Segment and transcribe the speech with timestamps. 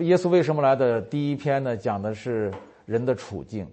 [0.00, 1.00] 耶稣为什么来的？
[1.02, 2.52] 第一篇呢，讲的是
[2.84, 3.66] 人的处境；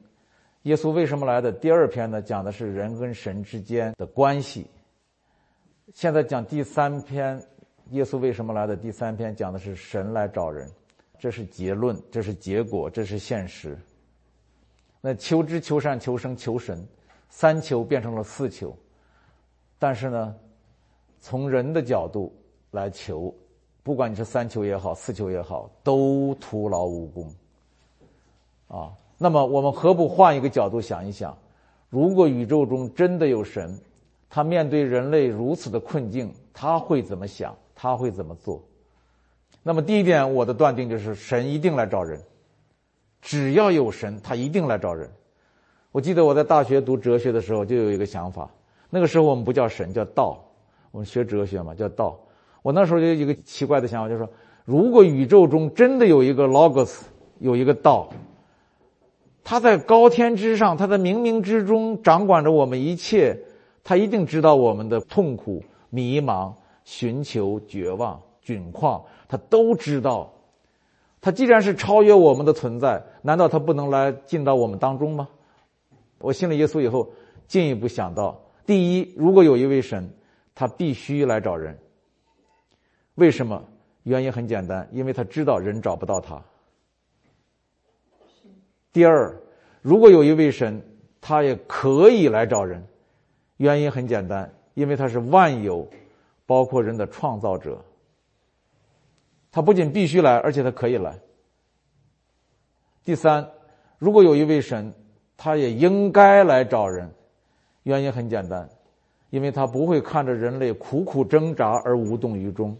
[0.64, 1.52] 耶稣为什么来的？
[1.52, 4.68] 第二篇呢，讲的是人跟神之间的关系。
[5.94, 7.42] 现在讲第三篇，
[7.90, 8.76] 耶稣为什么来的？
[8.76, 10.70] 第三篇讲的是神来找人，
[11.20, 13.78] 这是结论，这是结果，这是现实。
[15.02, 16.86] 那求知、求善、求生、求神，
[17.30, 18.78] 三求变成了四求，
[19.80, 20.36] 但是呢，
[21.20, 22.34] 从人的角度
[22.72, 23.34] 来求。
[23.84, 27.32] 不管你是三求也好，四求也好，都徒劳无功。
[28.68, 31.38] 啊，那么我们何不换一个角度想一想？
[31.90, 33.78] 如果宇宙中真的有神，
[34.30, 37.56] 他面对人类如此的困境，他会怎么想？
[37.76, 38.62] 他会怎么做？
[39.64, 42.22] 那么第一点，我的断定就是神一定来找人。
[43.22, 45.10] 只要有神，他一定来找人。
[45.92, 48.50] 我记得我在大学读哲学的时候，就有一个想法。
[48.90, 50.42] 那个时候我们不叫神，叫道。
[50.92, 52.18] 我们学哲学嘛，叫道。
[52.62, 54.30] 我那时候就有一个奇怪的想法，就是说，
[54.66, 57.02] 如果宇宙中真的有一个 logos，
[57.40, 58.10] 有一个道，
[59.44, 63.40] 他在高天之上，他在冥冥之中掌管着我们一切，
[63.84, 70.32] 他一定知道我们的痛苦、迷茫、寻求、绝望、窘况，他都知道。
[71.20, 75.28] 他既然是超越我们的存在，难道他不能来进到我们当中吗？
[76.20, 77.10] 我信了耶稣以后，
[77.48, 80.08] 进一步想到：第一，如果有一位神，
[80.54, 81.78] 他必须来找人。
[83.16, 83.64] 为什么？
[84.04, 86.42] 原因很简单，因为他知道人找不到他。
[88.92, 89.36] 第二，
[89.82, 90.82] 如果有一位神，
[91.22, 92.84] 他也可以来找人。
[93.58, 95.88] 原因很简单，因为他是万有，
[96.48, 97.80] 包括人的创造者。
[99.52, 101.20] 他不仅必须来，而且他可以来。
[103.04, 103.48] 第三，
[104.00, 104.92] 如果有一位神，
[105.38, 107.08] 他也应该来找人。
[107.84, 108.68] 原因很简单，
[109.30, 112.76] 因为他不会看着人类苦苦挣扎而无动于衷。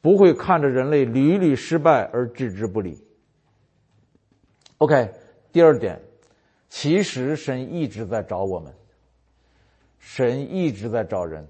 [0.00, 3.02] 不会看着人类屡屡失败而置之不理。
[4.78, 5.10] OK，
[5.52, 6.00] 第二点，
[6.68, 8.72] 其实神一直在找我们，
[9.98, 11.46] 神一直在找人。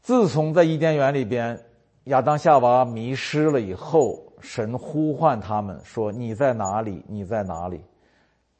[0.00, 1.60] 自从在伊甸园里边，
[2.04, 7.04] 亚当夏娃迷失了以后，神呼唤他们说：“你在哪里？
[7.08, 7.82] 你在哪里？”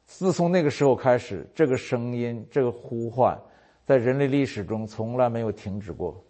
[0.05, 3.39] 自从那个时候开始，这个声音，这个呼唤，
[3.85, 6.23] 在人类历史中从来没有停止过。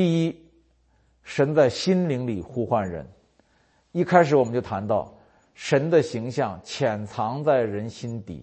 [0.00, 0.34] 第一，
[1.22, 3.06] 神在心灵里呼唤人。
[3.92, 5.14] 一开始我们就谈到，
[5.52, 8.42] 神的形象潜藏在人心底，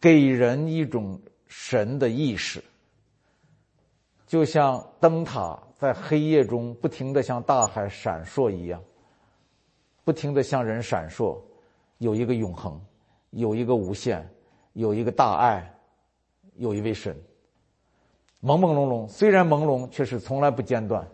[0.00, 2.64] 给人一种神的意识，
[4.26, 8.82] 就像灯塔在黑夜中不停的向大海闪烁一样，
[10.02, 11.38] 不停的向人闪烁，
[11.98, 12.80] 有一个永恒，
[13.32, 14.26] 有一个无限，
[14.72, 15.78] 有一个大爱，
[16.54, 17.14] 有一位神。
[18.42, 21.06] 朦朦胧胧，虽然朦胧，却是从来不间断。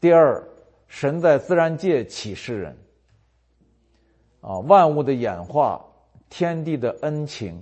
[0.00, 0.42] 第二，
[0.86, 2.76] 神在自然界启示人，
[4.40, 5.84] 啊，万物的演化、
[6.28, 7.60] 天地的恩情、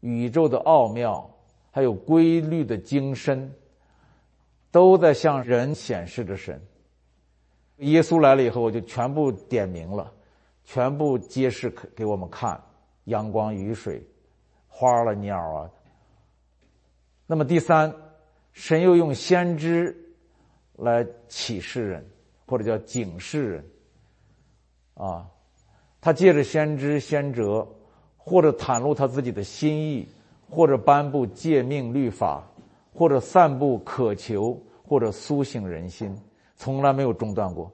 [0.00, 1.28] 宇宙的奥妙，
[1.70, 3.52] 还有规律的精深，
[4.70, 6.60] 都在向人显示着神。
[7.78, 10.10] 耶稣来了以后，我就全部点明了，
[10.64, 12.58] 全部揭示给我们看：
[13.04, 14.02] 阳光、雨水、
[14.68, 15.70] 花儿了、鸟啊。
[17.26, 17.92] 那么第三，
[18.52, 19.96] 神又用先知
[20.76, 22.06] 来启示人，
[22.46, 23.64] 或者叫警示人，
[24.94, 25.26] 啊，
[26.00, 27.66] 他借着先知先哲，
[28.16, 30.08] 或者袒露他自己的心意，
[30.48, 32.48] 或者颁布诫命律法，
[32.94, 36.16] 或者散布渴求，或者苏醒人心，
[36.56, 37.72] 从来没有中断过。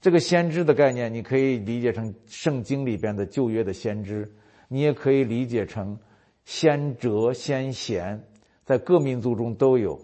[0.00, 4.26] 这个先知的概念，你可以理解成圣经里边的旧约的先知，
[4.68, 5.98] 你也可以理解成
[6.46, 8.24] 先哲先贤。
[8.64, 9.98] 在各民族中都有，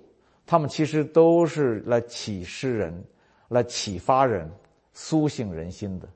[0.47, 3.05] 他们其实都是来启示人、
[3.49, 4.51] 来启发人、
[4.93, 6.09] 苏醒人心的。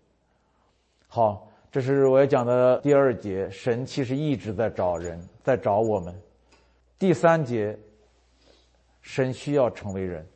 [1.06, 3.49] 好，这是我要讲的第二节。
[3.51, 6.15] 神其实一直在找人，在找我们。
[6.99, 7.78] 第三节，
[9.01, 10.27] 神需要成为人，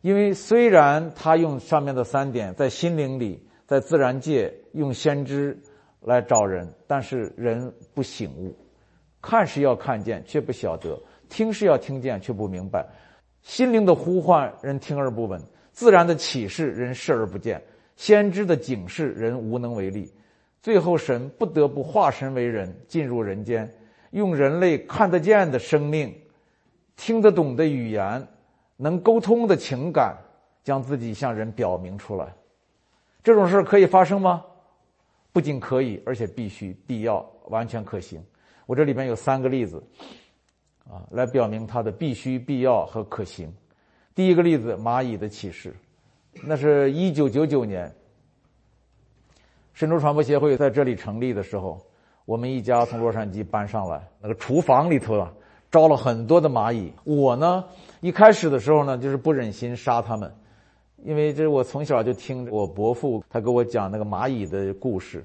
[0.00, 5.58] 因为虽然他用上面的三点在心灵里、在自然界用先知
[6.00, 8.56] 来找人，但是人不醒悟，
[9.28, 10.98] 看是要看见，却不晓得。
[11.28, 12.80] 听是要听见，却不明白；
[13.42, 15.38] 心灵的呼唤，人听而不闻；
[15.70, 17.60] 自然的启示，人视而不见；
[17.94, 20.10] 先知的警示，人无能为力。
[20.62, 23.70] 最后，神不得不化身为人，进入人间，
[24.12, 26.10] 用人类看得见的生命、
[26.96, 28.26] 听得懂的语言、
[28.78, 30.16] 能沟通的情感，
[30.64, 32.32] 将自己向人表明出来。
[33.22, 34.42] 这种事可以发生吗？
[35.34, 38.24] 不仅可以，而且必须、必要、完全可行。
[38.68, 39.82] 我这里边有三个例子。
[40.90, 43.52] 啊，来表明它的必须、必要和可行。
[44.14, 45.74] 第一个例子，蚂蚁的启示。
[46.44, 47.94] 那是一九九九年，
[49.74, 51.78] 神州传播协会在这里成立的时候，
[52.24, 55.30] 我们一家从洛杉矶搬上来，那个厨房里头啊，
[55.70, 56.90] 招了很多的蚂蚁。
[57.04, 57.62] 我呢，
[58.00, 60.32] 一开始的时候呢，就是不忍心杀它们，
[61.04, 65.22] 因为这我从小就听我伯父他给我讲那个蚂蚁的故事。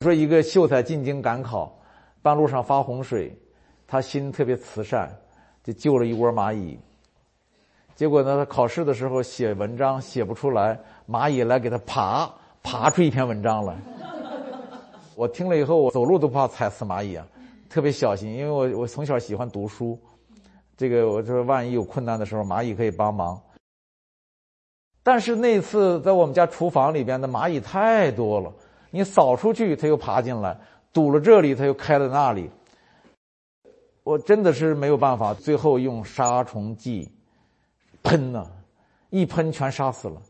[0.00, 1.72] 说一个秀才进京赶考，
[2.20, 3.34] 半路上发洪水，
[3.86, 5.10] 他心特别慈善，
[5.62, 6.78] 就救了一窝蚂蚁。
[7.94, 12.30] 结果呢，他考试的时候写文章写不出来，蚂蚁来给他爬，
[12.62, 13.76] 爬出一篇文章来。
[15.14, 17.26] 我听了以后，我走路都怕踩死蚂蚁啊，
[17.70, 19.98] 特别小心，因为我我从小喜欢读书，
[20.76, 23.40] 这个我说万一有困难的时候，蚂蚁可以帮忙。
[25.02, 28.52] 但是那次在我们家厨房里边的蚂蚁太多了。
[28.94, 30.56] 你扫出去，它又爬进来；
[30.92, 32.48] 堵了这里，它又开了那里。
[34.04, 37.10] 我真的是没有办法，最后用杀虫剂
[38.04, 38.48] 喷呢，
[39.10, 40.22] 一喷全杀死了。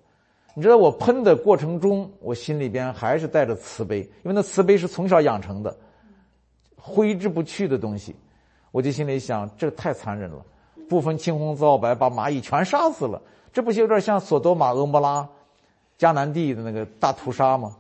[0.54, 5.76] 你知道我喷的过程中，我心里边还是带着慈悲，因为那慈悲是从小养成的，
[6.74, 8.16] 挥之不去的东西。
[8.70, 10.42] 我就心里想，这太残忍了，
[10.88, 13.20] 不分青红皂白把蚂蚁全杀死了，
[13.52, 15.28] 这不就有点像索多玛、俄摩拉、
[15.98, 17.76] 迦南地的那个大屠杀吗？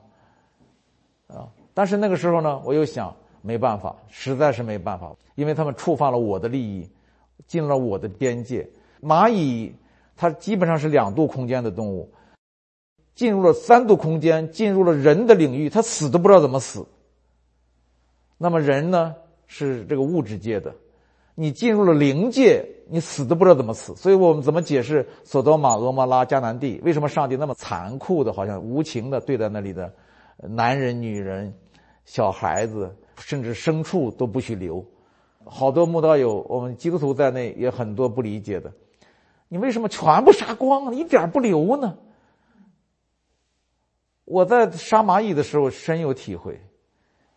[1.28, 1.48] 啊！
[1.72, 6.88] 但是那个时候呢，我又想，没办法，实在是没办法，因为他们触犯了我的利益，
[7.46, 8.68] 进了我的边界。
[9.02, 9.74] 蚂蚁
[10.16, 12.10] 它基本上是两度空间的动物，
[13.14, 16.86] 进入了三度空间，进入了人的领域，它死都不知道怎么死。
[18.38, 19.14] 那么人呢，
[19.46, 20.74] 是这个物质界的，
[21.34, 23.94] 你进入了灵界，你死都不知道怎么死。
[23.96, 26.80] 所以我们怎么解释索多玛、俄摩拉、迦南地？
[26.84, 29.92] 为什么上帝那么残酷的，好像无情的对待那里的？
[30.36, 31.54] 男人、女人、
[32.04, 34.84] 小孩子，甚至牲畜都不许留。
[35.44, 38.72] 好多慕道友，我们基督徒在内也很多不理解的。
[39.48, 41.96] 你为什么全部杀光，一点不留呢？
[44.24, 46.60] 我在杀蚂蚁的时候深有体会。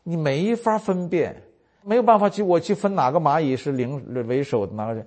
[0.04, 1.44] 你没法分辨，
[1.84, 5.06] 没有办法去我去分哪个蚂蚁是灵为首的，哪个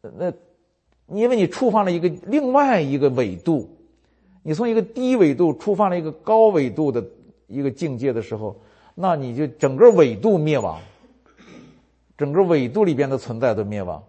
[0.00, 0.32] 那，
[1.08, 3.68] 因为你触犯了一个另外一个纬度。
[4.42, 7.04] 你从一个低纬度触犯了一个高纬度的
[7.46, 8.58] 一个境界的时候，
[8.94, 10.80] 那你就整个纬度灭亡，
[12.16, 14.02] 整个纬度里边的存在都灭亡。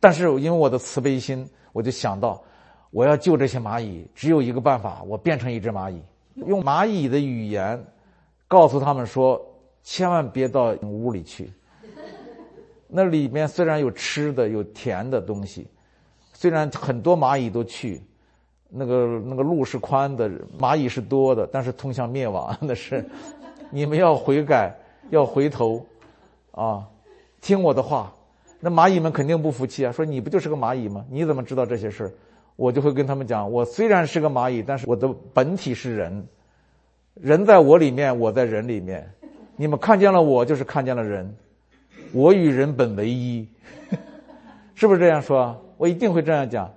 [0.00, 2.42] 但是因为我的慈悲心，我就想到，
[2.90, 6.02] 我要救这些蚂蚁，只有一个办法，我变成一只蚂蚁，
[6.34, 7.80] 用蚂蚁的语言
[8.48, 9.40] 告诉他们说：
[9.84, 11.52] 千万别到屋里去。
[12.88, 15.68] 那里面虽然有吃的、有甜的东西，
[16.32, 18.02] 虽然很多蚂蚁都去。
[18.70, 22.56] 那个那个路是宽的，蚂蚁是多的，但是通向灭亡。
[22.60, 23.04] 那 是
[23.70, 24.74] 你们要悔改，
[25.10, 25.84] 要回头，
[26.52, 26.86] 啊，
[27.40, 28.12] 听我的话。
[28.60, 31.04] 那蚂蚁们肯定不服气啊，说你不就是个蚂蚁吗？
[31.08, 32.12] 你怎么知道这些事
[32.56, 36.26] 我就会跟他们讲，我虽然是个蚂蚁，但是我的本体是人，
[37.14, 39.08] 人在我里面，我在人里面。
[39.54, 41.32] 你们看见了我，就是看见了人，
[42.12, 43.46] 我与人本为一，
[44.74, 45.56] 是不是这样说？
[45.76, 46.68] 我一定会这样讲。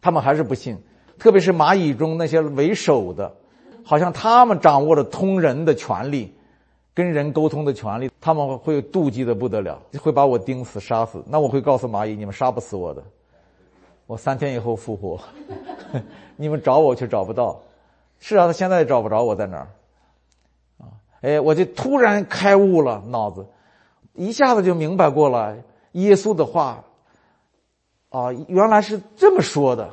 [0.00, 0.78] 他们还是不信，
[1.18, 3.34] 特别是蚂蚁中那些为首的，
[3.84, 6.34] 好像他们掌握了通人的权利，
[6.94, 11.22] 跟人沟通的权利，他们会妒忌的不得了，会把我钉死、杀死。
[11.28, 13.02] 那我会告诉蚂蚁：你们杀不死我的，
[14.06, 15.20] 我三天以后复活，
[16.36, 17.60] 你们找我却找不到。
[18.18, 19.68] 是啊，他现在也找不着我在哪儿。
[20.78, 20.88] 啊，
[21.20, 23.46] 哎，我就突然开悟了，脑子
[24.14, 26.84] 一下子就明白过来耶稣的话。
[28.10, 29.90] 啊，原来是这么说的，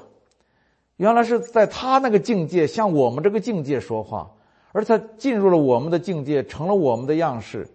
[0.97, 4.31] 原来是在他那个境界向我们这个境界说话，
[4.71, 7.67] 而他进入了我们的境界，成了我们的样式。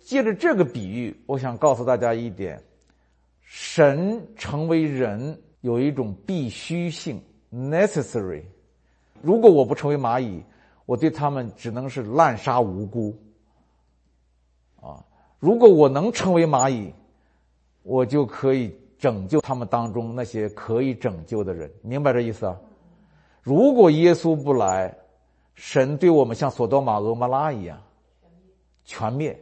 [0.00, 2.62] 借着这个比喻，我想告诉大家一点：
[3.42, 8.42] 神成为人有一种必须性 （necessary）。
[9.22, 10.42] 如果我不成为蚂蚁，
[10.84, 13.16] 我对他们只能是滥杀无辜。
[14.80, 15.04] 啊，
[15.38, 16.92] 如果我能成为蚂蚁，
[17.82, 18.76] 我就可以。
[18.98, 22.56] 拯救他们当中那些可以拯救的人，明白这意思啊？
[23.42, 24.96] 如果耶稣不来，
[25.54, 27.78] 神对我们像索多玛、俄摩拉一样
[28.84, 29.38] 全灭，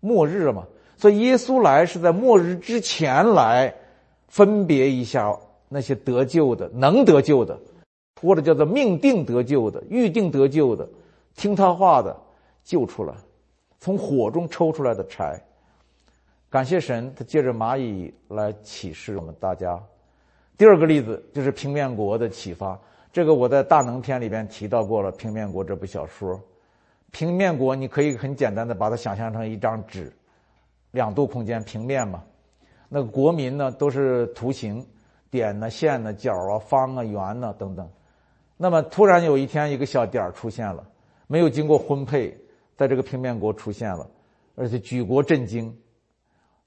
[0.00, 0.66] 末日嘛。
[0.96, 3.74] 所以耶稣来是在末日之前来，
[4.26, 7.58] 分别一下那些得救的、能得救的，
[8.20, 10.88] 或者叫做命定得救的、预定得救的、
[11.36, 12.16] 听他话的，
[12.64, 13.14] 救出来，
[13.78, 15.40] 从火中抽出来的柴。
[16.50, 19.78] 感谢神，他借着蚂蚁来启示我们大家。
[20.56, 22.78] 第二个例子就是平面国的启发，
[23.12, 25.12] 这个我在大能篇里边提到过了。
[25.12, 26.40] 平面国这部小说，
[27.10, 30.10] 平面国你可以很简单的把它想象成一张纸，
[30.92, 32.24] 两度空间平面嘛。
[32.88, 34.84] 那国民呢都是图形，
[35.30, 37.86] 点呢、线呢、角啊、方啊、圆呢等等。
[38.56, 40.82] 那么突然有一天，一个小点出现了，
[41.26, 42.34] 没有经过婚配，
[42.74, 44.08] 在这个平面国出现了，
[44.54, 45.76] 而且举国震惊。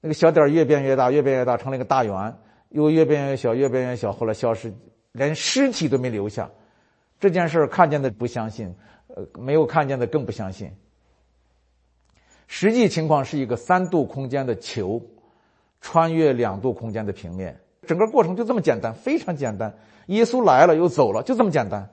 [0.02, 2.36] 那个小点儿越变越大，越变越大，成了一个大圆，
[2.70, 4.74] 又越变越小，越变越小，后来消失，
[5.12, 6.50] 连尸体都没留下。
[7.20, 8.74] 这件事看见的不相信，
[9.06, 10.72] 呃，没有看见的更不相信。
[12.48, 15.00] 实际情况是一个三度空间的球，
[15.80, 19.72] 穿越两度空间的平面，整个过程就这么简单，非常简单。
[20.06, 21.88] 耶稣来了又走了，就这么简单。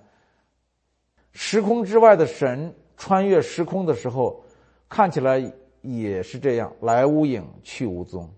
[1.31, 4.43] 时空之外的神穿越时空的时候，
[4.89, 8.29] 看起来也是这样，来无影去无踪，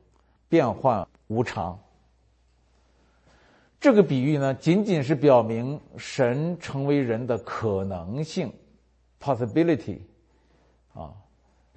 [0.48, 1.78] 变幻无常。
[3.80, 8.54] 这个比喻呢，仅仅是表明神成为人的可能性
[9.20, 9.98] （possibility）
[10.94, 11.12] 啊，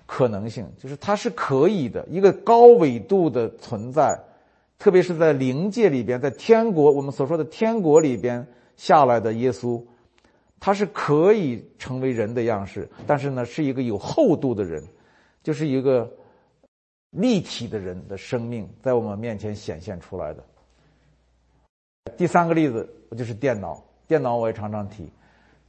[0.05, 4.19] 可能性就是它是可以的，一个高纬度的存在。
[4.77, 9.83] 特别是在灵界里边，在天国，我们所说的天国里边下来的耶稣，
[10.61, 14.85] 他是可以成为人的样式，但是呢，是一个有厚度的人，
[15.45, 16.11] 就是一个
[17.11, 20.43] 立体的人的生命在我们面前显现出来的。
[22.17, 25.13] 第三个例子就是电脑，电脑我也常常提，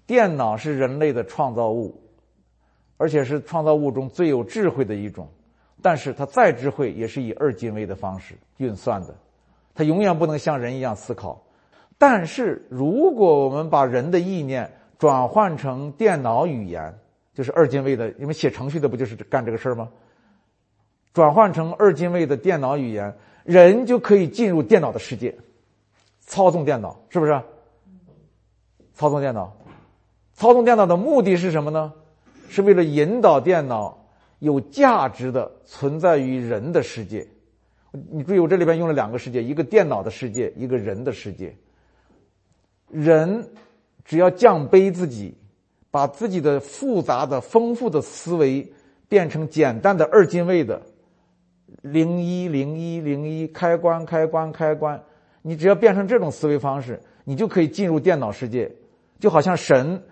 [0.07, 2.01] 电脑是人类的创造物，
[2.97, 5.27] 而且是创造物中最有智慧的一种。
[5.81, 9.13] 但是它再智慧，也是以二进位的方式运算的，
[9.73, 11.43] 它永远不能像人一样思考。
[11.97, 16.97] 但是如果我们把人的意念转换成电脑语言，
[17.35, 19.89] 就是二进位的，因为写程序的不就是干这个事儿吗？
[21.13, 25.35] 转换成二进位的电脑语言，人就可以进入电脑的世界，
[26.21, 27.39] 操纵电脑，是不是？
[28.95, 29.55] 操纵电脑，
[30.33, 31.93] 操纵电脑的目的是什么呢？
[32.49, 34.01] 是为了引导电脑。
[34.39, 37.25] 有价值的存在于人的世界，
[38.11, 41.55] 你注意，我这里边用了两个世界，一个电脑的世界，一个人的世界。
[42.89, 43.49] 人
[44.03, 45.35] 只要降卑自己，
[45.95, 48.69] 把自己的复杂的、丰富的思维
[49.07, 50.81] 变成简单的二进位的
[51.83, 55.01] 零一零一零一开关开关开关，
[55.41, 58.69] 你只要变成这种思维方式，你就可以进入电脑世界，
[59.21, 60.03] 就好像神。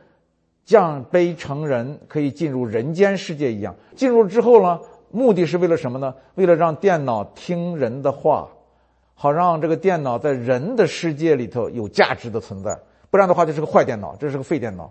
[0.64, 3.76] 降卑成人，可以进入人间世界一样。
[3.98, 4.80] 进入之后呢，
[5.12, 6.16] 目的是为了什么呢？
[6.36, 8.48] 为了让电脑听人的话，
[9.14, 12.80] 好让这个电脑在人的世界里头有价值的存在。
[13.10, 14.90] 不然的话，就是个坏电脑，这是个废电脑。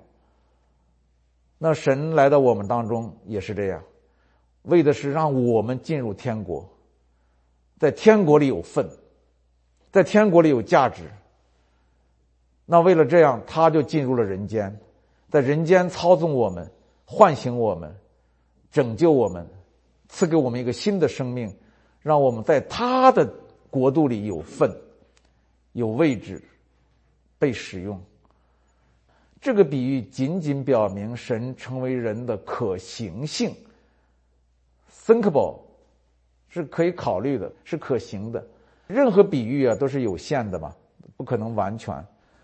[1.65, 3.81] 那神来到我们当中也是这样，
[4.63, 6.69] 为的是让我们进入天国，
[7.79, 8.91] 在天国里有份，
[9.93, 11.05] 在天国里有价值。
[12.67, 14.77] 那为了这样，他就进入了人间。
[15.31, 16.69] 在人间操纵我们，
[17.05, 17.95] 唤醒我们，
[18.73, 19.47] 拯救我们，
[20.09, 21.57] 赐给我们一个新的生命，
[22.01, 23.25] 让我们在他的
[23.71, 24.69] 国度里有份、
[25.75, 26.43] 有位置、
[27.39, 28.03] 被使用。
[29.43, 33.53] 这个比喻仅仅表明神成为人的可行性
[35.05, 35.59] ，thinkable，
[36.49, 38.47] 是可以考虑的，是可行的。
[38.87, 40.73] 任何比喻啊都是有限的嘛，
[41.17, 41.93] 不可能完全。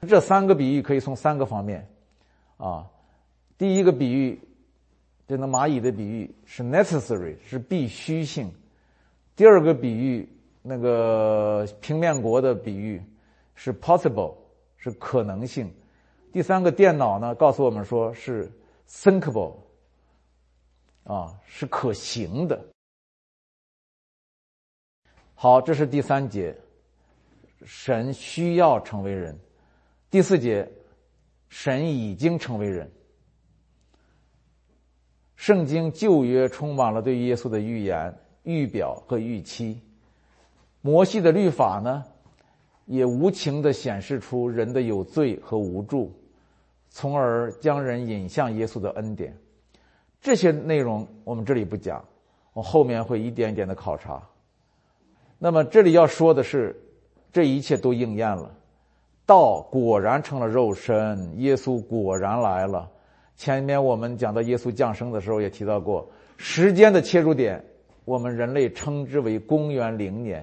[0.09, 1.89] 这三个比喻可以从三个方面。
[2.57, 2.85] 啊，
[3.57, 4.37] 第一个比喻，
[5.29, 8.49] 这个蚂蚁的比喻是 necessary，是必须性；
[9.37, 10.29] 第二个比喻，
[10.63, 13.01] 那个平面国的比喻
[13.55, 14.35] 是 possible，
[14.77, 15.69] 是可能性；
[16.39, 18.49] 第三个电脑呢，告诉我们说是
[18.89, 19.57] thinkable，
[21.03, 22.65] 啊，是可行的。
[25.35, 26.57] 好，这是第三节，
[27.65, 29.35] 神需要成为人；
[30.11, 30.71] 第四节。
[31.49, 32.89] 神已经成为人。
[35.35, 39.83] 圣经旧约充满了对耶稣的预言、预表和预期。
[40.83, 42.05] 摩西的律法呢，
[42.87, 46.15] 也无情的显示出人的有罪和无助，
[46.91, 49.37] 从而将人引向耶稣的恩典。
[50.21, 52.05] 这些内容我们这里不讲，
[52.53, 54.23] 我后面会一点一点的考察。
[55.39, 56.75] 那么这里要说的是，
[57.33, 58.55] 这一切都应验了。
[59.25, 62.91] 道果然成了肉身，耶稣果然来了。
[63.37, 67.65] 前面我们讲到耶稣降生的时候也提到过，时间的切入点，
[68.05, 70.43] 我们人类称之为公元零年；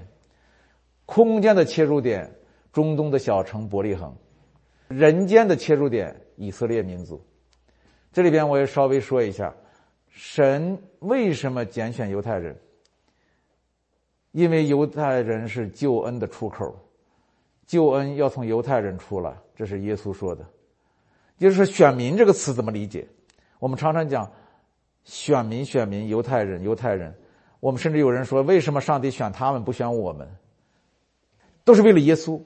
[1.06, 2.32] 空间的切入点，
[2.72, 4.12] 中东的小城伯利恒；
[4.88, 7.24] 人间的切入点，以色列民族。
[8.12, 9.54] 这里边我也稍微说一下，
[10.10, 12.56] 神为什么拣选犹太人？
[14.32, 16.78] 因为犹太人是救恩的出口。
[17.66, 20.46] 救恩要从犹太人出来，这是耶稣说的。
[21.40, 23.08] 就是，选民这个词怎么理解？
[23.60, 24.32] 我们常常讲
[25.04, 27.14] 选民，选民，犹太人，犹太人。
[27.60, 30.30] 我们甚至有人说，为什么上帝选他们不选我们？
[31.64, 32.40] 都是为了耶稣，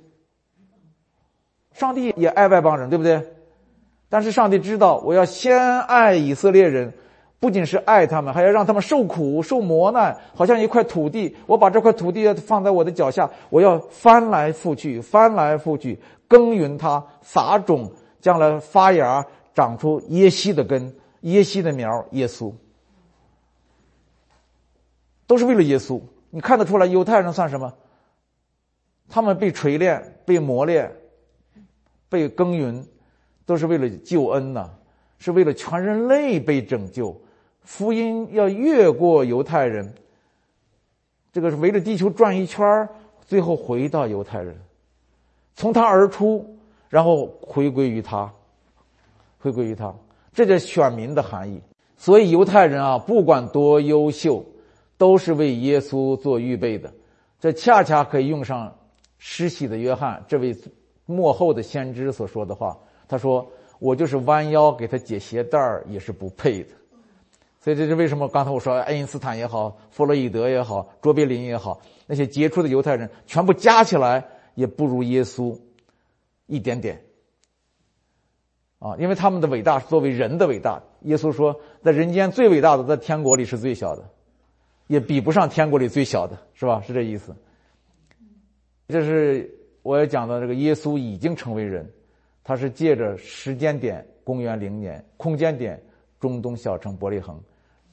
[1.73, 3.21] 上帝也爱外邦人，对不对？
[4.09, 6.91] 但是上帝知道，我要先爱以色列人，
[7.39, 11.35] 不仅是爱他们，还要让他们受苦、受磨难，好像一块土地。
[11.45, 19.23] 我把这块土地放在我的脚下，我要翻来覆去、翻来覆去耕耘它，撒种，将来发芽，
[19.53, 22.03] 长出耶西的根、耶西的苗。
[22.11, 22.51] 耶稣
[25.27, 26.01] 都是为了耶稣。
[26.31, 27.71] 你看得出来，犹太人算什么？
[29.07, 30.91] 他们被锤炼、被磨练、
[32.09, 32.83] 被耕耘。
[33.49, 34.69] 都是为了救恩呐，
[35.17, 37.19] 是为了全人类被拯救。
[37.63, 39.91] 福音要越过犹太人，
[41.33, 42.87] 这个是围着地球转一圈
[43.25, 44.55] 最后回到犹太人，
[45.55, 48.31] 从他而出，然后回归于他，
[49.39, 49.91] 回归于他。
[50.31, 51.59] 这叫选民的含义。
[51.97, 54.45] 所以犹太人啊，不管多优秀，
[54.95, 56.93] 都是为耶稣做预备的。
[57.39, 58.71] 这恰恰可以用上
[59.17, 60.55] 施洗的约翰这位
[61.07, 62.77] 幕后的先知所说的话。
[63.09, 66.69] 他说：“我就是弯腰给他解鞋带儿，也是不配的。”
[67.59, 68.29] 所以这是为什么？
[68.29, 74.25] 刚才我说爱因斯坦也好，弗洛伊德也好，卓别林也好，那些杰出的犹太人，全部加起来
[74.55, 75.59] 也不如耶稣
[76.45, 77.01] 一点点。
[78.77, 80.81] 啊，因为他们的伟大是作为人的伟大。
[81.01, 84.09] 耶稣说，在人间最伟大的，在天国里是最小的，
[84.87, 86.79] 也比不上天国里最小的，是吧？
[86.81, 87.35] 是这意思。
[88.87, 91.91] 这是我要讲的这个耶稣已经成为人。
[92.49, 95.79] 他是借着时间点公元零年，空间点
[96.19, 97.39] 中东小城伯利恒，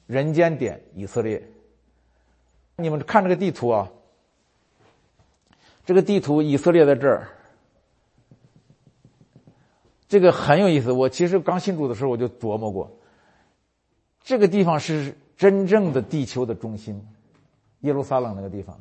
[0.07, 1.39] 人间点以色列。
[2.77, 3.87] 你们看这个地图啊，
[5.85, 7.27] 这个地图以色列在这儿，
[10.07, 10.91] 这个很有意思。
[10.91, 12.91] 我其实刚信主的时候我就琢磨过，
[14.23, 16.99] 这个地方是真正的地球的中心，
[17.81, 18.75] 耶路撒冷那个地方。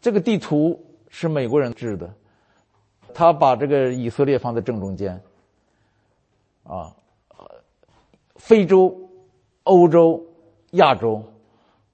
[0.00, 2.14] 这个地图是美国人制的。
[3.14, 5.20] 他把这个以色列放在正中间，
[6.64, 6.94] 啊，
[8.36, 8.94] 非洲、
[9.64, 10.24] 欧洲、
[10.72, 11.22] 亚洲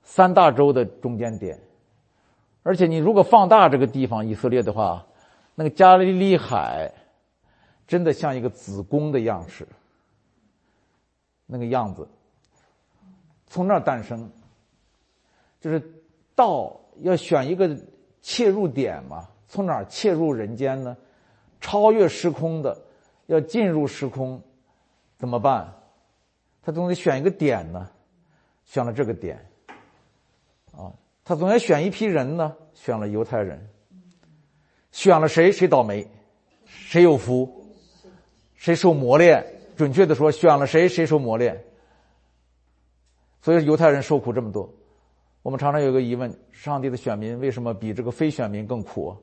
[0.03, 1.59] 三大洲的中间点，
[2.63, 5.05] 而且你如果放大这个地方以色列的话，
[5.55, 6.93] 那个加利利海
[7.87, 9.67] 真的像一个子宫的样式，
[11.47, 12.09] 那个样子，
[13.47, 14.31] 从那儿诞生，
[15.61, 15.83] 就是
[16.35, 17.77] 道要选一个
[18.23, 20.97] 切入点嘛，从哪儿切入人间呢？
[21.61, 22.81] 超越时空的，
[23.27, 24.43] 要进入时空，
[25.17, 25.75] 怎么办？
[26.63, 27.91] 他总得选一个点呢，
[28.65, 29.39] 选了这个点，
[30.73, 30.93] 啊，
[31.25, 33.69] 他总要选一批人呢，选了犹太人，
[34.93, 36.07] 选了谁谁倒霉，
[36.67, 37.67] 谁有福，
[38.55, 39.45] 谁受磨练。
[39.77, 41.65] 准确的说，选了谁谁受磨练。
[43.41, 44.69] 所以犹太人受苦这么多，
[45.43, 49.17] 我们常常有个疑问：上帝的选民为什么比这个非选民更苦？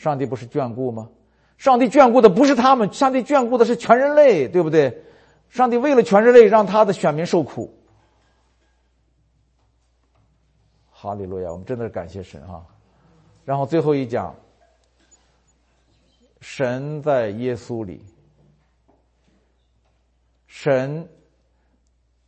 [0.00, 1.10] 上帝不是眷顾吗？
[1.58, 5.04] 上帝眷顾的不是他们，上帝眷顾的是全人类，对不对？
[5.50, 7.76] 上帝为了全人类，让他的选民受苦。
[10.90, 11.52] 哈利路亚！
[11.52, 12.64] 我们真的是感谢神哈。
[13.44, 14.34] 然后最后一讲，
[16.40, 18.02] 神在耶稣里，
[20.46, 21.06] 神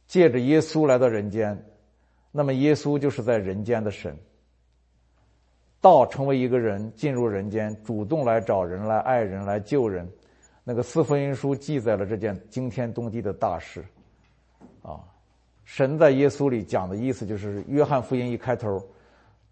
[0.07, 1.65] 借着耶稣来到人间，
[2.33, 4.15] 那么耶稣就是在人间的神。
[5.83, 10.09] 道成为一个人进入人间，主动来找人、来爱人、来救人。
[10.62, 13.85] 那个四福音书记载了这件惊天动地的大事。
[14.81, 15.01] 啊，
[15.64, 18.81] 神在耶稣里讲的意思就是，约翰福音一开头，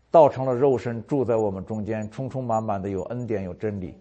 [0.09, 3.93] 道成了肉身，住在我们中间，充充满满的有恩典有真理。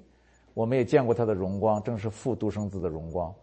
[0.54, 3.34] 我们也见过他的荣光，正是父独生子的荣光，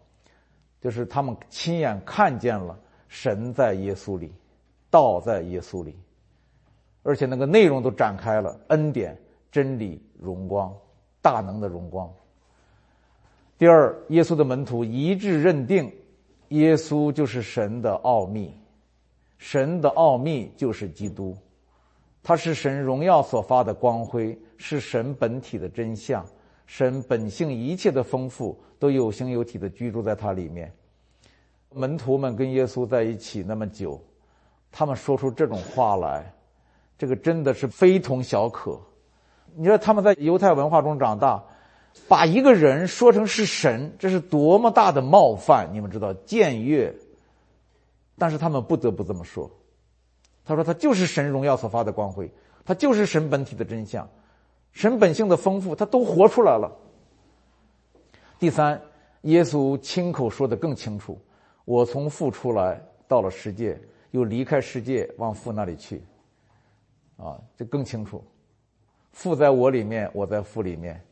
[0.80, 4.32] 就是他们亲眼看见了神在耶稣里，
[4.90, 5.98] 道在耶稣里。
[7.06, 9.16] 而且那个内容都展开了恩典、
[9.52, 10.74] 真理、荣光、
[11.22, 12.12] 大能的荣光。
[13.56, 15.88] 第二，耶稣的门徒一致认定，
[16.48, 18.52] 耶稣就是神的奥秘，
[19.38, 21.36] 神的奥秘就是基督，
[22.24, 26.26] 他是神荣耀所发的光辉，是神本体的真相，
[26.66, 30.72] 神本性一切的丰富都有形有体的居住在他里面。
[31.72, 34.02] 门徒们跟耶稣在一起那么久，
[34.72, 36.32] 他们说出这种话来。
[36.98, 38.80] 这个真的是非同小可。
[39.54, 41.42] 你说他们在犹太文化中长大，
[42.08, 45.70] 把一个人说成是神，这是多么大的冒犯！
[45.72, 46.94] 你们知道僭越，
[48.18, 49.50] 但是他们不得不这么说。
[50.44, 52.30] 他说他就是神荣耀所发的光辉，
[52.64, 54.08] 他就是神本体的真相，
[54.72, 56.70] 神本性的丰富，他都活出来了。
[58.38, 58.80] 第三，
[59.22, 61.18] 耶稣亲口说的更清楚：
[61.64, 63.80] 我从父出来，到了世界，
[64.10, 66.02] 又离开世界，往父那里去。
[67.16, 68.22] 啊，这更清楚。
[69.12, 71.02] 父在我里面，我在父里面。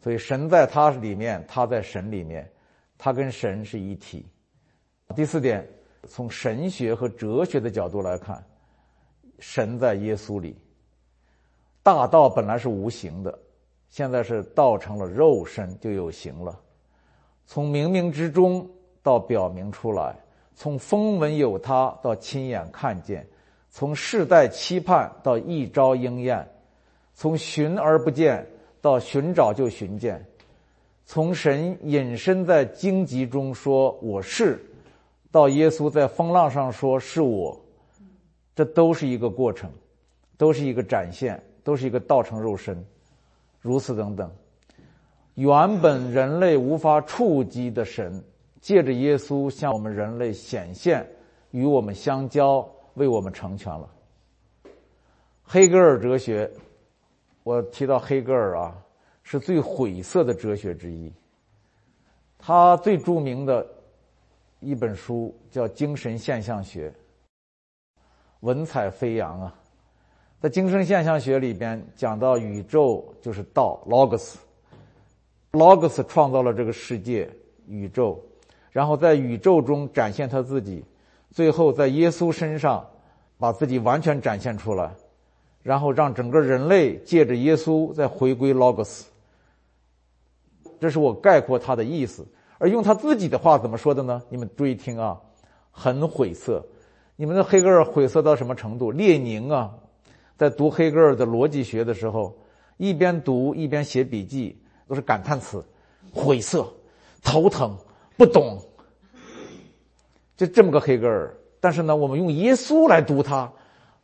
[0.00, 2.48] 所以神在他里面，他在神里面，
[2.96, 4.24] 他跟神是一体。
[5.16, 5.66] 第四点，
[6.06, 8.44] 从神学和哲学的角度来看，
[9.40, 10.56] 神在耶稣里。
[11.82, 13.36] 大道本来是无形的，
[13.88, 16.60] 现在是道成了肉身，就有形了。
[17.44, 18.70] 从冥冥之中
[19.02, 20.14] 到表明出来，
[20.54, 23.26] 从风闻有他到亲眼看见，
[23.70, 26.48] 从世代期盼到一朝应验，
[27.14, 28.46] 从寻而不见
[28.80, 30.24] 到寻找就寻见，
[31.06, 34.58] 从神隐身在荆棘中说我是，
[35.30, 37.60] 到耶稣在风浪上说是我，
[38.54, 39.70] 这都是一个过程，
[40.36, 41.42] 都是一个展现。
[41.64, 42.82] 都是一个道成肉身，
[43.60, 44.32] 如此等等。
[45.34, 48.24] 原本人类无法触及的神，
[48.58, 51.06] 借着耶稣向我们人类显现，
[51.50, 52.66] 与我们相交，
[52.98, 53.88] 为我们成全了。
[55.42, 56.50] 黑格尔哲学，
[57.42, 58.76] 我提到黑格尔啊，
[59.22, 61.10] 是最晦涩的哲学之一。
[62.36, 63.66] 他最著名的
[64.60, 66.90] 一本书叫《精神现象学》，
[68.40, 69.54] 文采飞扬啊。
[70.40, 77.28] 在精神现象学里边讲到，宇宙就是道，logos，logos 创造了这个世界
[77.66, 78.22] 宇宙，
[78.70, 80.84] 然后在宇宙中展现他自己，
[81.30, 82.86] 最后在耶稣身上
[83.38, 84.90] 把自己完全展现出来，
[85.62, 89.02] 然后让整个人类借着耶稣再回归 logos。
[90.80, 92.26] 这是我概括他的意思，
[92.58, 94.22] 而用他自己的话怎么说的呢？
[94.28, 95.20] 你们注意听啊，
[95.70, 96.64] 很晦涩。
[97.16, 98.92] 你们的黑格尔晦涩到什么程度？
[98.92, 99.74] 列宁啊。
[100.36, 102.32] 在读黑格尔的逻辑学的时候，
[102.76, 105.64] 一边读一边写笔记，都是感叹词，
[106.12, 106.64] 晦涩、
[107.24, 107.76] 头疼、
[108.16, 108.56] 不懂，
[110.38, 111.34] 就这么个黑格尔。
[111.60, 113.52] 但是呢，我们用耶稣来读他，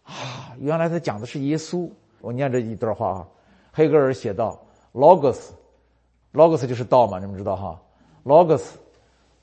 [0.02, 1.88] 啊，原来他讲的是耶稣。
[2.20, 3.28] 我念这一段话啊，
[3.72, 4.60] 黑格尔写道
[4.92, 7.80] ：“logos，logos 就是道嘛，你们知道哈
[8.24, 8.64] ？logos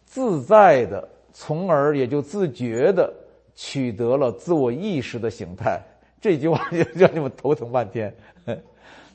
[0.04, 3.14] 自在的，从而也就自觉的
[3.56, 5.82] 取得了自我意识的形态。”
[6.20, 8.14] 这句话就让你们头疼半天，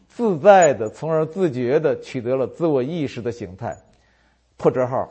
[0.09, 3.77] 自在的，从而自觉的取得了自我意识的形态。
[4.57, 5.07] 破折号。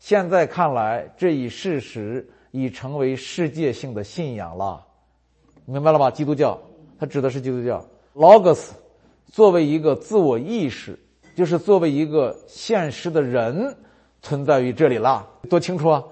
[0.00, 4.84] 现在看来，这一事实已成为世界性的信仰了。
[5.64, 6.10] 明白了吧？
[6.10, 6.58] 基督教，
[6.98, 7.86] 它指的是基督教。
[8.14, 8.70] Logos
[9.26, 10.98] 作为一个自我意识，
[11.36, 13.76] 就是作为一个现实的人，
[14.20, 15.28] 存在于这里了。
[15.48, 16.02] 多清楚啊！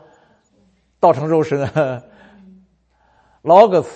[1.01, 1.67] 道成肉身。
[3.43, 3.89] Logos。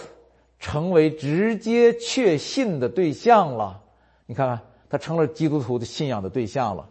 [0.58, 3.82] 成为直接确信的对象了，
[4.26, 6.88] 你看看，他成了基督徒的信仰的对象了。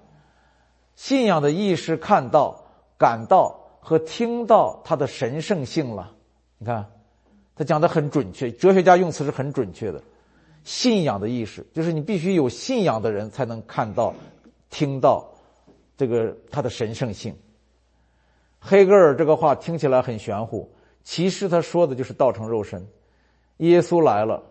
[0.97, 2.60] 信仰的意识看到、
[3.01, 6.13] 感到和听到他的神圣性了。
[6.59, 6.85] 你看，
[7.55, 9.99] 他讲的很准确，哲学家用词是很准确的。
[10.63, 14.13] 信仰的意识就是你必须有信仰的人才能看到、
[14.69, 15.27] 听到
[15.97, 17.35] 这个他的神圣性。
[18.59, 20.69] 黑格尔这个话听起来很玄乎，
[21.03, 22.87] 其实他说的就是道成肉身。
[23.57, 24.43] 耶稣来了，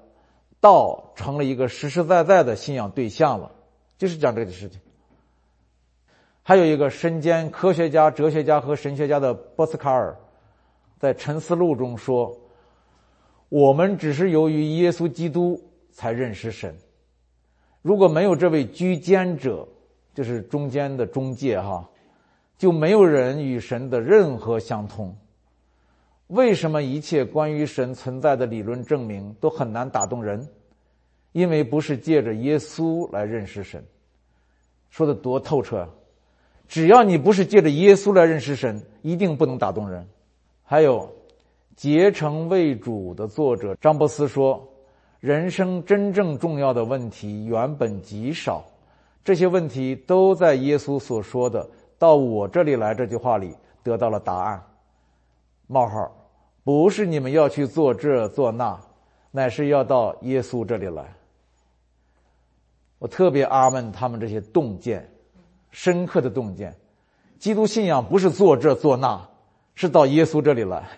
[0.60, 3.52] 道成了一个实实在在的信仰对象了，
[3.96, 4.80] 就是讲这个事情。
[6.50, 10.18] 还有一个身兼科学家、哲学家和神学家的波斯卡尔，
[10.98, 12.36] 在《沉思录》中说
[13.48, 16.74] ：“我们只是由于耶稣基督才认识神，
[17.82, 19.64] 如果没有这位居间者，
[20.12, 21.88] 就是中间的中介哈，
[22.58, 25.16] 就没有人与神的任何相通。”
[26.26, 30.44] 为什么一切关于神存在的理论证明都很难打动人？
[31.30, 33.80] 因为不是借着耶稣来认识神，
[34.88, 35.88] 说的多透彻。
[36.70, 40.06] 只要你不是借着耶稣来认识神，一定不能打动人。
[40.62, 41.00] 还有，
[41.74, 44.64] 《结成为主》的作者张伯斯说
[45.18, 48.64] ：“人生真正重要的问题原本极少，
[49.24, 53.52] 这些问题都在耶稣所说的‘到我这里来’这句话里
[53.82, 54.62] 得到了答案。”
[55.66, 56.16] 冒号。
[56.62, 58.78] 不是你们要去做这做那，
[59.32, 61.04] 乃是要到耶稣这里来。
[63.00, 65.09] 我特别阿门他们这些洞见，
[65.70, 66.74] 深刻的洞见。
[67.38, 69.28] 基督信仰不是做这做那，
[69.74, 70.88] 是到耶稣这里来。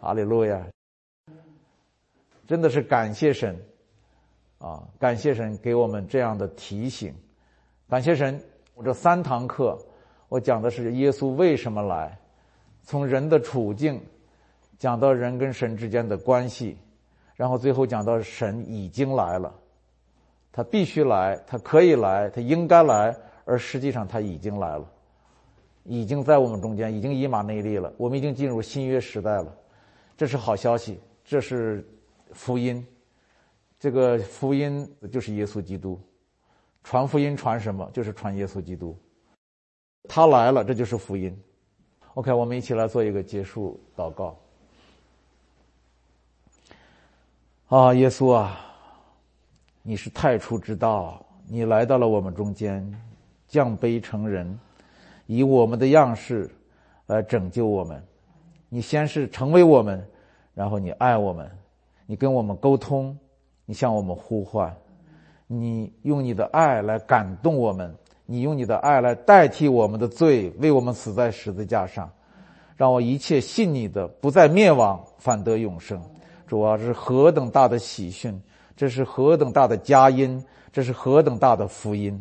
[0.00, 0.66] 阿里路亚！
[2.46, 3.60] 真的是感谢神
[4.58, 4.82] 啊！
[4.98, 7.14] 感谢神给我们这样的提醒，
[7.88, 8.40] 感谢神。
[8.74, 9.78] 我这三堂课，
[10.28, 12.16] 我讲的是耶稣为什么来，
[12.84, 14.00] 从人的处境。
[14.78, 16.76] 讲到人跟神之间的关系，
[17.34, 19.54] 然后最后讲到神已经来了，
[20.52, 23.16] 他必须来，他可以来，他应该来，
[23.46, 24.84] 而实际上他已经来了，
[25.84, 29.56] 已经在我们中间，已经以马内利了，我们已经进入新约时代了，
[30.16, 31.82] 这是好消息，这是
[32.32, 32.84] 福音，
[33.78, 35.98] 这个福音就是耶稣基督，
[36.82, 37.88] 传福音传什么？
[37.92, 38.94] 就是传耶稣基督。
[40.08, 41.36] 他来了，这就是福音。
[42.14, 44.36] OK，我们一起来做一个结束祷告。
[47.68, 48.58] 啊，耶稣啊，
[49.82, 52.88] 你是太初之道，你来到了我们中间，
[53.48, 54.58] 降卑成人，
[55.26, 56.50] 以我们的样式
[57.06, 58.02] 来拯救我们。
[58.68, 60.06] 你先是成为我们，
[60.54, 61.50] 然后你爱我们，
[62.06, 63.16] 你跟我们沟通，
[63.64, 64.74] 你向我们呼唤，
[65.46, 67.94] 你用你的爱来感动我们。
[68.28, 72.10] 你用你的爱来代替我们的罪，为我们死在十字架上，
[72.74, 76.02] 让我一切信你的不再灭亡，反得永生。
[76.48, 78.42] 主啊，这是何等大的喜讯！
[78.76, 80.44] 这是何等大的佳音！
[80.72, 82.20] 这是何等大的福音！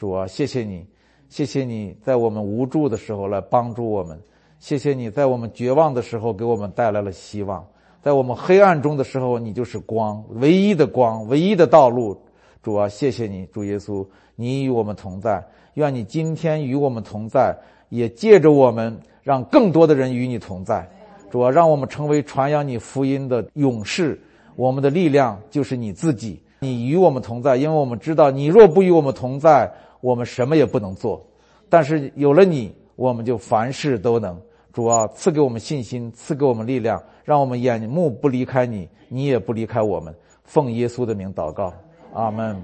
[0.00, 0.86] 主啊，谢谢你，
[1.28, 4.18] 谢谢你在我们无助的时候来帮助我们，
[4.58, 7.62] 谢谢你在我们绝望的时候给我们带来了希望，
[8.00, 12.18] 在我们黑暗中的时候，你就是光，唯一的光，唯一的道路。
[12.62, 14.02] 主啊，谢谢你，主耶稣，
[14.36, 15.46] 你与我们同在。
[15.74, 17.54] 愿你今天与我们同在，
[17.90, 20.88] 也借着我们，让更多的人与你同在。
[21.30, 24.18] 主啊，让我们成为传扬你福音的勇士。
[24.56, 31.24] 我们的力量就是你自己，你与我们同在，因为我们知道，你若不与我们同在，我们什么也不能做。
[31.68, 34.40] 但是有了你，我们就凡事都能。
[34.72, 40.14] 主啊，赐给我们信心，赐给我们力量，让我们眼目不离开你，你也不离开我们。
[40.44, 41.72] 奉耶稣的名祷告。
[42.12, 42.60] 阿门